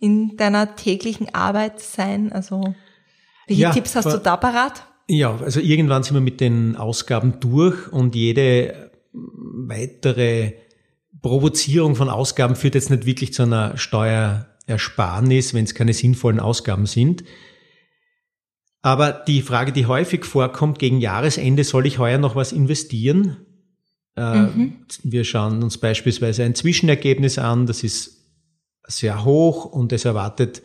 in 0.00 0.36
deiner 0.36 0.76
täglichen 0.76 1.34
Arbeit 1.34 1.80
sein. 1.80 2.30
Also 2.30 2.74
welche 3.46 3.62
ja, 3.62 3.70
Tipps 3.70 3.96
hast 3.96 4.12
du 4.12 4.18
da 4.18 4.36
parat? 4.36 4.84
Ja, 5.08 5.34
also 5.34 5.60
irgendwann 5.60 6.02
sind 6.02 6.12
wir 6.12 6.20
mit 6.20 6.42
den 6.42 6.76
Ausgaben 6.76 7.40
durch 7.40 7.90
und 7.90 8.14
jede 8.14 8.90
weitere 9.14 10.52
Provozierung 11.22 11.96
von 11.96 12.10
Ausgaben 12.10 12.54
führt 12.54 12.74
jetzt 12.74 12.90
nicht 12.90 13.06
wirklich 13.06 13.32
zu 13.32 13.44
einer 13.44 13.78
Steuerersparnis, 13.78 15.54
wenn 15.54 15.64
es 15.64 15.74
keine 15.74 15.94
sinnvollen 15.94 16.38
Ausgaben 16.38 16.84
sind. 16.84 17.24
Aber 18.82 19.12
die 19.12 19.42
Frage, 19.42 19.72
die 19.72 19.86
häufig 19.86 20.24
vorkommt, 20.24 20.78
gegen 20.78 21.00
Jahresende 21.00 21.64
soll 21.64 21.86
ich 21.86 21.98
heuer 21.98 22.18
noch 22.18 22.34
was 22.34 22.52
investieren? 22.52 23.36
Äh, 24.16 24.42
mhm. 24.42 24.86
Wir 25.02 25.24
schauen 25.24 25.62
uns 25.62 25.78
beispielsweise 25.78 26.44
ein 26.44 26.54
Zwischenergebnis 26.54 27.38
an, 27.38 27.66
das 27.66 27.82
ist 27.82 28.20
sehr 28.86 29.24
hoch 29.24 29.66
und 29.66 29.92
es 29.92 30.04
erwartet 30.04 30.62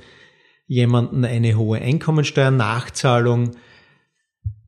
jemanden 0.67 1.25
eine 1.25 1.57
hohe 1.57 1.79
Einkommensteuernachzahlung. 1.79 3.51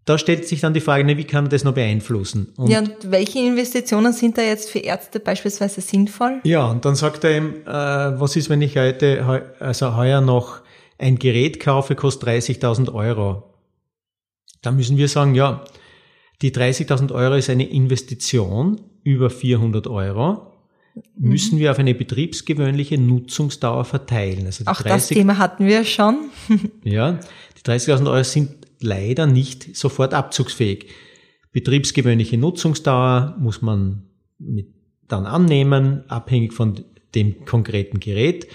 Da 0.06 0.18
stellt 0.18 0.48
sich 0.48 0.62
dann 0.62 0.74
die 0.74 0.80
Frage, 0.80 1.06
wie 1.18 1.24
kann 1.24 1.46
man 1.46 1.51
das 1.51 1.63
noch 1.63 1.74
beeinflussen? 1.74 2.54
Und 2.56 2.70
ja, 2.70 2.80
und 2.80 3.12
welche 3.12 3.39
Investitionen 3.39 4.13
sind 4.13 4.38
da 4.38 4.42
jetzt 4.42 4.70
für 4.70 4.80
Ärzte 4.80 5.20
beispielsweise 5.20 5.82
sinnvoll? 5.82 6.39
Ja, 6.44 6.66
und 6.68 6.86
dann 6.86 6.96
sagt 6.96 7.24
er 7.24 7.38
ihm, 7.38 7.56
äh, 7.66 7.70
was 8.20 8.36
ist, 8.36 8.50
wenn 8.50 8.62
ich 8.62 8.77
heute, 8.77 9.54
also 9.60 9.98
heuer 9.98 10.22
noch 10.22 10.62
ein 10.98 11.20
Gerät 11.20 11.60
kaufe, 11.60 11.96
kostet 11.96 12.30
30.000 12.30 12.94
Euro. 12.94 13.54
Da 14.62 14.72
müssen 14.72 14.98
wir 14.98 15.08
sagen, 15.08 15.36
ja, 15.36 15.63
die 16.42 16.51
30.000 16.51 17.13
Euro 17.13 17.36
ist 17.36 17.50
eine 17.50 17.68
Investition 17.68 18.82
über 19.04 19.30
400 19.30 19.88
Euro 19.88 20.54
müssen 21.18 21.60
wir 21.60 21.72
auf 21.72 21.80
eine 21.80 21.94
betriebsgewöhnliche 21.96 22.98
Nutzungsdauer 22.98 23.86
verteilen. 23.86 24.46
Also 24.46 24.66
Auch 24.66 24.82
30, 24.82 24.88
das 24.88 25.08
Thema 25.08 25.38
hatten 25.38 25.66
wir 25.66 25.84
schon. 25.84 26.30
ja, 26.84 27.20
die 27.58 27.62
30.000 27.62 28.10
Euro 28.10 28.24
sind 28.24 28.50
leider 28.80 29.27
nicht 29.27 29.75
sofort 29.75 30.13
abzugsfähig. 30.13 30.88
Betriebsgewöhnliche 31.51 32.38
Nutzungsdauer 32.38 33.36
muss 33.39 33.62
man 33.62 34.04
mit, 34.38 34.68
dann 35.08 35.25
annehmen, 35.25 36.04
abhängig 36.10 36.54
von 36.54 36.84
dem 37.16 37.46
konkreten 37.46 38.00
Gerät. 38.00 38.48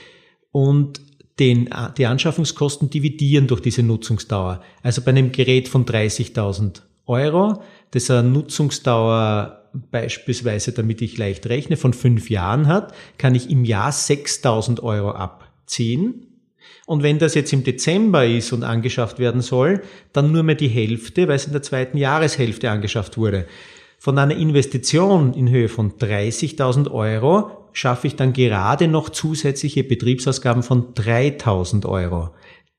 Und 0.52 1.00
den, 1.42 1.68
die 1.98 2.06
Anschaffungskosten 2.06 2.88
dividieren 2.88 3.48
durch 3.48 3.60
diese 3.60 3.82
Nutzungsdauer. 3.82 4.62
Also 4.84 5.02
bei 5.02 5.10
einem 5.10 5.32
Gerät 5.32 5.68
von 5.68 5.84
30.000 5.84 6.82
Euro, 7.06 7.60
das 7.90 8.08
eine 8.12 8.28
Nutzungsdauer 8.28 9.70
beispielsweise, 9.90 10.70
damit 10.70 11.02
ich 11.02 11.18
leicht 11.18 11.46
rechne, 11.48 11.76
von 11.76 11.94
fünf 11.94 12.30
Jahren 12.30 12.68
hat, 12.68 12.94
kann 13.18 13.34
ich 13.34 13.50
im 13.50 13.64
Jahr 13.64 13.90
6.000 13.90 14.84
Euro 14.84 15.10
abziehen. 15.10 16.28
Und 16.86 17.02
wenn 17.02 17.18
das 17.18 17.34
jetzt 17.34 17.52
im 17.52 17.64
Dezember 17.64 18.24
ist 18.24 18.52
und 18.52 18.62
angeschafft 18.62 19.18
werden 19.18 19.40
soll, 19.40 19.82
dann 20.12 20.30
nur 20.30 20.44
mehr 20.44 20.54
die 20.54 20.68
Hälfte, 20.68 21.26
weil 21.26 21.36
es 21.36 21.46
in 21.46 21.52
der 21.52 21.62
zweiten 21.62 21.98
Jahreshälfte 21.98 22.70
angeschafft 22.70 23.18
wurde. 23.18 23.46
Von 23.98 24.16
einer 24.16 24.36
Investition 24.36 25.34
in 25.34 25.50
Höhe 25.50 25.68
von 25.68 25.92
30.000 25.92 26.88
Euro 26.92 27.61
schaffe 27.72 28.06
ich 28.06 28.16
dann 28.16 28.32
gerade 28.32 28.88
noch 28.88 29.10
zusätzliche 29.10 29.84
Betriebsausgaben 29.84 30.62
von 30.62 30.94
3000 30.94 31.86
Euro. 31.86 32.30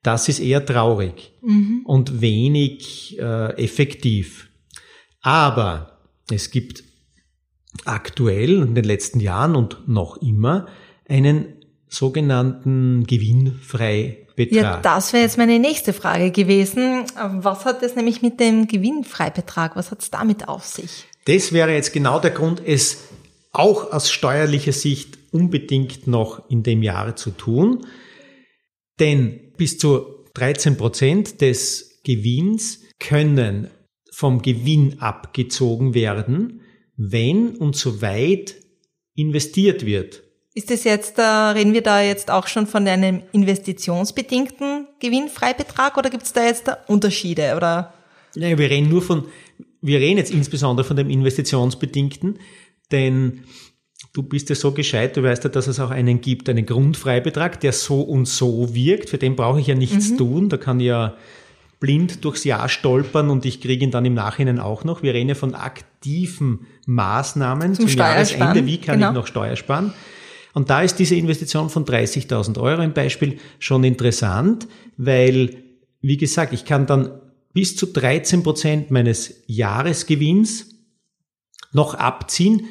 Das 0.04 0.28
ist 0.28 0.40
eher 0.40 0.66
traurig 0.66 1.34
mhm. 1.42 1.82
und 1.86 2.22
wenig 2.22 3.18
äh, 3.20 3.54
effektiv. 3.64 4.50
Aber 5.22 6.00
es 6.30 6.52
gibt 6.52 6.84
aktuell 7.86 8.62
in 8.62 8.76
den 8.76 8.84
letzten 8.84 9.20
Jahren 9.20 9.56
und 9.56 9.88
noch 9.88 10.18
immer 10.18 10.68
einen 11.08 11.64
sogenannten 11.88 13.06
Gewinnfreibetrag. 13.06 14.52
Ja, 14.52 14.80
das 14.82 15.14
wäre 15.14 15.24
jetzt 15.24 15.38
meine 15.38 15.60
nächste 15.60 15.94
Frage 15.94 16.32
gewesen. 16.32 17.06
Was 17.16 17.66
hat 17.66 17.84
es 17.84 17.96
nämlich 17.96 18.22
mit 18.22 18.40
dem 18.40 18.68
Gewinnfreibetrag, 18.68 19.76
was 19.76 19.92
hat 19.92 20.02
es 20.02 20.12
damit 20.12 20.48
auf 20.48 20.66
sich? 20.66 21.06
Das 21.26 21.54
wäre 21.54 21.74
jetzt 21.74 21.94
genau 21.94 22.20
der 22.20 22.32
Grund, 22.32 22.62
es 22.66 23.04
auch 23.54 23.92
aus 23.92 24.12
steuerlicher 24.12 24.74
Sicht 24.74 25.18
unbedingt 25.32 26.08
noch 26.08 26.50
in 26.50 26.64
dem 26.64 26.84
Jahr 26.84 27.16
zu 27.16 27.32
tun. 27.32 27.86
Denn 29.00 29.54
bis 29.58 29.78
zu 29.78 30.26
13 30.34 30.76
Prozent 30.76 31.42
des 31.42 32.02
Gewinns 32.04 32.82
können 33.00 33.70
vom 34.12 34.42
Gewinn 34.42 35.00
abgezogen 35.00 35.94
werden, 35.94 36.62
wenn 36.98 37.56
und 37.56 37.76
soweit 37.76 38.56
investiert 39.16 39.86
wird. 39.86 40.24
Ist 40.56 40.70
das 40.70 40.84
jetzt, 40.84 41.18
äh, 41.18 41.24
reden 41.24 41.74
wir 41.74 41.82
da 41.82 42.02
jetzt 42.02 42.30
auch 42.30 42.48
schon 42.48 42.68
von 42.68 42.88
einem 42.88 43.24
investitionsbedingten 43.32 44.88
Gewinnfreibetrag 45.00 45.98
oder 45.98 46.12
gibt 46.12 46.24
es 46.24 46.34
da 46.34 46.46
jetzt 46.46 46.70
Unterschiede 46.88 47.56
oder? 47.56 47.94
Nein, 48.36 48.58
wir 48.60 48.70
reden 48.70 48.90
nur 48.90 49.02
von, 49.02 49.26
wir 49.82 50.00
reden 50.00 50.18
jetzt 50.18 50.32
insbesondere 50.32 50.86
von 50.86 50.96
dem 50.96 51.10
investitionsbedingten, 51.10 52.40
denn 52.92 53.42
du 54.14 54.24
bist 54.24 54.50
ja 54.50 54.56
so 54.56 54.72
gescheit, 54.72 55.18
du 55.18 55.24
weißt 55.24 55.44
ja, 55.44 55.50
dass 55.50 55.68
es 55.68 55.80
auch 55.80 55.90
einen 55.90 56.22
gibt, 56.22 56.48
einen 56.50 56.66
Grundfreibetrag, 56.66 57.60
der 57.60 57.74
so 57.74 58.02
und 58.02 58.28
so 58.28 58.74
wirkt. 58.74 59.10
Für 59.10 59.18
den 59.18 59.36
brauche 59.36 59.60
ich 59.60 59.68
ja 59.68 59.76
nichts 59.76 60.12
mhm. 60.12 60.18
tun. 60.18 60.50
Da 60.50 60.58
kann 60.58 60.80
ich 60.80 60.88
ja 60.88 61.16
blind 61.80 62.24
durchs 62.24 62.46
Jahr 62.46 62.70
stolpern 62.70 63.30
und 63.30 63.46
ich 63.46 63.60
kriege 63.60 63.84
ihn 63.84 63.92
dann 63.92 64.06
im 64.06 64.14
Nachhinein 64.14 64.60
auch 64.60 64.84
noch. 64.84 65.04
Wir 65.04 65.14
reden 65.14 65.30
ja 65.30 65.36
von 65.36 65.54
aktiven 65.54 66.68
Maßnahmen 66.86 67.76
zum, 67.76 67.88
zum 67.88 67.98
Jahresende. 67.98 68.66
Wie 68.66 68.78
kann 68.78 69.00
genau. 69.00 69.10
ich 69.10 69.16
noch 69.16 69.28
Steuer 69.28 69.56
sparen? 69.56 69.94
Und 70.54 70.70
da 70.70 70.82
ist 70.82 71.00
diese 71.00 71.16
Investition 71.16 71.70
von 71.70 71.84
30.000 71.84 72.60
Euro 72.60 72.84
im 72.84 72.94
Beispiel 72.94 73.38
schon 73.60 73.84
interessant, 73.84 74.68
weil, 74.98 75.64
wie 76.02 76.18
gesagt, 76.18 76.54
ich 76.54 76.64
kann 76.64 76.86
dann 76.86 77.10
bis 77.54 77.76
zu 77.76 77.88
13 77.88 78.44
Prozent 78.44 78.92
meines 78.92 79.44
Jahresgewinns 79.48 80.73
noch 81.74 81.96
abziehen, 81.96 82.68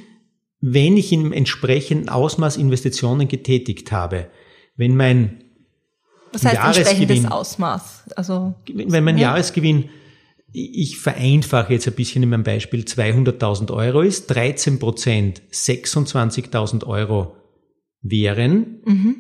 wenn 0.61 0.97
ich 0.97 1.13
im 1.13 1.33
entsprechenden 1.33 2.09
Ausmaß 2.09 2.57
Investitionen 2.57 3.29
getätigt 3.29 3.93
habe. 3.93 4.29
Wenn 4.77 4.97
mein 4.97 5.45
Was 6.33 6.45
heißt 6.45 6.79
entsprechendes 6.79 7.31
Ausmaß? 7.31 8.05
Also, 8.17 8.55
wenn 8.73 9.05
mein 9.05 9.19
ja. 9.19 9.31
Jahresgewinn, 9.31 9.91
ich 10.53 10.99
vereinfache 10.99 11.73
jetzt 11.73 11.89
ein 11.89 11.95
bisschen 11.95 12.23
in 12.23 12.29
meinem 12.29 12.45
Beispiel, 12.45 12.83
200.000 12.83 13.73
Euro 13.73 14.03
ist, 14.03 14.29
13 14.29 14.79
Prozent 14.79 15.43
26.000 15.51 16.87
Euro 16.87 17.37
wären, 18.03 18.83
mhm. 18.85 19.17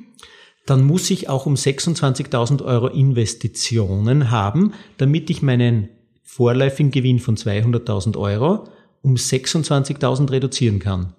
dann 0.66 0.84
muss 0.84 1.10
ich 1.10 1.28
auch 1.28 1.46
um 1.46 1.54
26.000 1.54 2.62
Euro 2.64 2.86
Investitionen 2.88 4.30
haben, 4.30 4.74
damit 4.98 5.30
ich 5.30 5.42
meinen 5.42 5.88
vorläufigen 6.22 6.92
Gewinn 6.92 7.18
von 7.18 7.36
200.000 7.36 8.16
Euro 8.16 8.68
um 9.02 9.14
26.000 9.14 10.30
reduzieren 10.30 10.78
kann. 10.78 11.14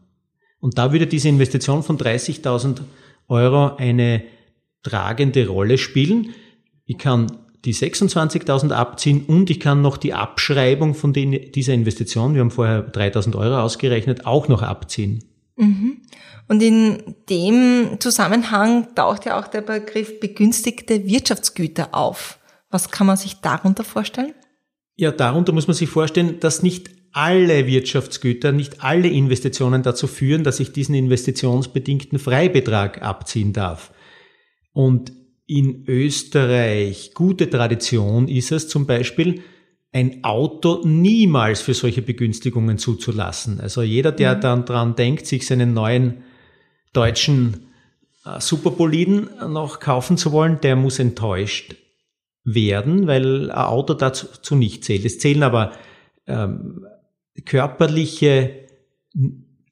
Und 0.59 0.77
da 0.77 0.91
würde 0.91 1.07
diese 1.07 1.29
Investition 1.29 1.83
von 1.83 1.97
30.000 1.97 2.81
Euro 3.27 3.75
eine 3.75 4.23
tragende 4.81 5.47
Rolle 5.47 5.77
spielen. 5.77 6.33
Ich 6.85 6.97
kann 6.97 7.37
die 7.65 7.73
26.000 7.73 8.71
abziehen 8.71 9.23
und 9.25 9.49
ich 9.49 9.59
kann 9.59 9.81
noch 9.81 9.97
die 9.97 10.13
Abschreibung 10.13 10.95
von 10.95 11.13
den, 11.13 11.51
dieser 11.51 11.73
Investition, 11.73 12.33
wir 12.33 12.41
haben 12.41 12.51
vorher 12.51 12.91
3.000 12.91 13.37
Euro 13.37 13.59
ausgerechnet, 13.61 14.25
auch 14.25 14.47
noch 14.49 14.61
abziehen. 14.61 15.23
Mhm. 15.55 16.01
Und 16.47 16.61
in 16.61 17.15
dem 17.29 17.97
Zusammenhang 17.99 18.93
taucht 18.95 19.25
ja 19.25 19.39
auch 19.39 19.47
der 19.47 19.61
Begriff 19.61 20.19
begünstigte 20.19 21.05
Wirtschaftsgüter 21.05 21.89
auf. 21.93 22.39
Was 22.69 22.91
kann 22.91 23.07
man 23.07 23.17
sich 23.17 23.39
darunter 23.39 23.83
vorstellen? 23.83 24.33
Ja, 24.95 25.11
darunter 25.11 25.53
muss 25.53 25.67
man 25.67 25.75
sich 25.75 25.89
vorstellen, 25.89 26.39
dass 26.39 26.63
nicht 26.63 26.89
alle 27.13 27.67
Wirtschaftsgüter, 27.67 28.51
nicht 28.51 28.83
alle 28.83 29.07
Investitionen 29.07 29.83
dazu 29.83 30.07
führen, 30.07 30.43
dass 30.43 30.59
ich 30.59 30.73
diesen 30.73 30.95
investitionsbedingten 30.95 32.19
Freibetrag 32.19 33.01
abziehen 33.01 33.53
darf. 33.53 33.93
Und 34.73 35.13
in 35.45 35.85
Österreich 35.87 37.13
gute 37.13 37.49
Tradition 37.49 38.27
ist 38.27 38.51
es 38.51 38.67
zum 38.67 38.87
Beispiel, 38.87 39.41
ein 39.91 40.23
Auto 40.23 40.81
niemals 40.83 41.61
für 41.61 41.75
solche 41.75 42.01
Begünstigungen 42.01 42.79
zuzulassen. 42.79 43.61
Also 43.61 43.83
jeder, 43.83 44.11
der 44.11 44.35
mhm. 44.35 44.41
dann 44.41 44.65
dran 44.65 44.95
denkt, 44.95 45.27
sich 45.27 45.45
seinen 45.45 45.75
neuen 45.75 46.23
deutschen 46.93 47.67
äh, 48.25 48.39
Superboliden 48.39 49.29
noch 49.49 49.79
kaufen 49.79 50.17
zu 50.17 50.31
wollen, 50.31 50.59
der 50.61 50.75
muss 50.75 50.97
enttäuscht 50.97 51.75
werden, 52.43 53.05
weil 53.05 53.51
ein 53.51 53.57
Auto 53.57 53.93
dazu 53.93 54.55
nicht 54.55 54.83
zählt. 54.83 55.05
Es 55.05 55.19
zählen 55.19 55.43
aber 55.43 55.73
ähm, 56.25 56.87
körperliche, 57.45 58.67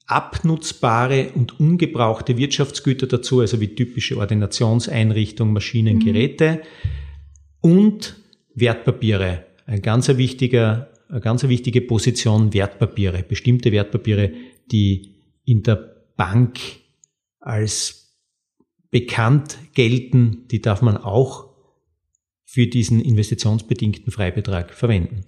abnutzbare 0.06 1.30
und 1.34 1.58
ungebrauchte 1.58 2.36
Wirtschaftsgüter 2.36 3.06
dazu, 3.06 3.40
also 3.40 3.60
wie 3.60 3.74
typische 3.74 4.16
Ordinationseinrichtungen, 4.18 5.54
Maschinen, 5.54 5.96
mhm. 5.96 6.04
Geräte 6.04 6.62
und 7.60 8.16
Wertpapiere. 8.54 9.46
Ein 9.66 9.80
ganz 9.80 10.08
wichtiger, 10.08 10.92
eine 11.08 11.20
ganz 11.20 11.44
wichtige 11.44 11.80
Position 11.80 12.52
Wertpapiere, 12.52 13.22
bestimmte 13.22 13.72
Wertpapiere, 13.72 14.32
die 14.70 15.14
in 15.44 15.62
der 15.62 15.76
Bank 16.16 16.58
als 17.40 18.02
bekannt 18.90 19.58
gelten, 19.74 20.46
die 20.48 20.60
darf 20.60 20.82
man 20.82 20.96
auch 20.96 21.52
für 22.44 22.66
diesen 22.66 23.00
investitionsbedingten 23.00 24.12
Freibetrag 24.12 24.74
verwenden. 24.74 25.24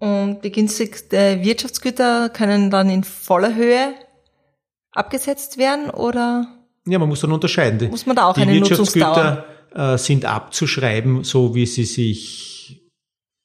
Und 0.00 0.40
begünstigte 0.40 1.40
Wirtschaftsgüter 1.42 2.30
können 2.30 2.70
dann 2.70 2.88
in 2.88 3.04
voller 3.04 3.54
Höhe 3.54 3.94
abgesetzt 4.92 5.58
werden 5.58 5.90
oder? 5.90 6.46
Ja, 6.86 6.98
man 6.98 7.08
muss 7.08 7.20
dann 7.20 7.32
unterscheiden. 7.32 7.90
Muss 7.90 8.06
man 8.06 8.16
da 8.16 8.26
auch 8.26 8.34
Die 8.34 8.40
eine 8.40 8.54
Wirtschaftsgüter 8.54 9.44
äh, 9.74 9.98
sind 9.98 10.24
abzuschreiben, 10.24 11.22
so 11.22 11.54
wie 11.54 11.66
sie 11.66 11.84
sich 11.84 12.50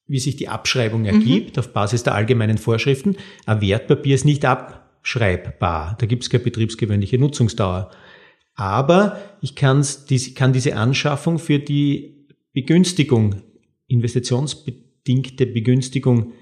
wie 0.08 0.20
sich 0.20 0.36
die 0.36 0.48
Abschreibung 0.48 1.06
ergibt, 1.06 1.56
mhm. 1.56 1.60
auf 1.60 1.74
Basis 1.74 2.04
der 2.04 2.14
allgemeinen 2.14 2.58
Vorschriften. 2.58 3.18
Ein 3.46 3.62
Wertpapier 3.62 4.16
ist 4.16 4.24
nicht 4.24 4.46
abschreibbar. 4.46 5.96
Da 6.00 6.06
gibt 6.06 6.24
es 6.24 6.30
keine 6.30 6.44
betriebsgewöhnliche 6.44 7.18
Nutzungsdauer. 7.18 7.90
Aber 8.54 9.20
ich 9.42 9.56
kann's, 9.56 10.06
kann 10.36 10.54
diese 10.54 10.76
Anschaffung 10.76 11.40
für 11.40 11.60
die 11.60 12.28
Begünstigung, 12.54 13.42
investitionsbedingte 13.88 15.48
Begünstigung 15.48 16.34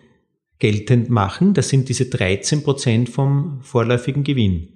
geltend 0.63 1.09
machen. 1.09 1.53
Das 1.53 1.67
sind 1.67 1.89
diese 1.89 2.05
13 2.05 2.63
Prozent 2.63 3.09
vom 3.09 3.59
vorläufigen 3.63 4.23
Gewinn. 4.23 4.69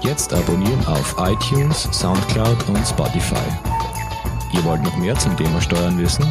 Jetzt 0.03 0.35
abonnieren 0.35 0.85
auf 0.87 1.17
iTunes, 1.19 1.89
Soundcloud 1.93 2.69
und 2.69 2.87
Spotify. 2.87 3.37
Ihr 4.53 4.63
wollt 4.65 4.83
noch 4.83 4.97
mehr 4.99 5.17
zum 5.19 5.35
Thema 5.39 5.63
Steuern 5.63 5.97
wissen? 5.99 6.31